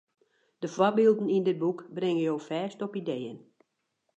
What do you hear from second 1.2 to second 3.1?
yn dit boek bringe jo fêst op